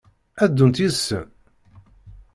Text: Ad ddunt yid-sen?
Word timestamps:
Ad 0.43 0.49
ddunt 0.51 0.81
yid-sen? 0.81 1.27